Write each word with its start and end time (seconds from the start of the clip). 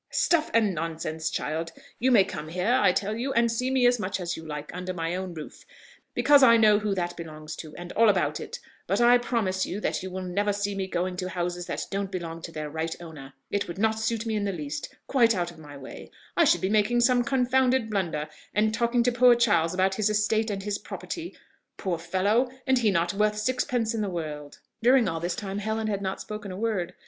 "Stuff 0.09 0.49
and 0.55 0.73
nonsense, 0.73 1.29
child!... 1.29 1.71
You 1.99 2.09
may 2.09 2.23
come 2.23 2.47
here, 2.47 2.73
I 2.81 2.91
tell 2.91 3.15
you, 3.15 3.33
and 3.33 3.51
see 3.51 3.69
me 3.69 3.85
as 3.85 3.99
much 3.99 4.19
as 4.19 4.35
you 4.35 4.43
like, 4.43 4.73
under 4.73 4.95
my 4.95 5.15
own 5.15 5.35
roof, 5.35 5.63
because 6.15 6.41
I 6.41 6.57
know 6.57 6.79
who 6.79 6.95
that 6.95 7.15
belongs 7.15 7.55
to, 7.57 7.75
and 7.75 7.91
all 7.91 8.09
about 8.09 8.39
it; 8.39 8.57
but 8.87 8.99
I 8.99 9.19
promise 9.19 9.63
you 9.67 9.79
that 9.81 10.01
you 10.01 10.09
will 10.09 10.23
never 10.23 10.53
see 10.53 10.73
me 10.73 10.87
going 10.87 11.17
to 11.17 11.29
houses 11.29 11.67
that 11.67 11.85
don't 11.91 12.09
belong 12.09 12.41
to 12.41 12.51
their 12.51 12.67
right 12.67 12.95
owner, 12.99 13.33
it 13.51 13.67
would 13.67 13.77
not 13.77 13.99
suit 13.99 14.25
me 14.25 14.35
in 14.35 14.43
the 14.43 14.51
least 14.51 14.91
quite 15.05 15.35
out 15.35 15.51
of 15.51 15.59
my 15.59 15.77
way; 15.77 16.09
I 16.35 16.45
should 16.45 16.61
be 16.61 16.69
making 16.71 17.01
some 17.01 17.23
confounded 17.23 17.91
blunder, 17.91 18.27
and 18.55 18.73
talking 18.73 19.03
to 19.03 19.11
poor 19.11 19.35
Charles 19.35 19.75
about 19.75 19.93
his 19.93 20.09
estate 20.09 20.49
and 20.49 20.63
his 20.63 20.79
property: 20.79 21.37
poor 21.77 21.99
fellow! 21.99 22.49
and 22.65 22.79
he 22.79 22.89
not 22.89 23.13
worth 23.13 23.37
sixpence 23.37 23.93
in 23.93 24.01
the 24.01 24.09
world." 24.09 24.61
During 24.81 25.07
all 25.07 25.19
this 25.19 25.35
time 25.35 25.59
Helen 25.59 25.85
had 25.85 26.01
not 26.01 26.19
spoken 26.19 26.51
a 26.51 26.57
word. 26.57 26.95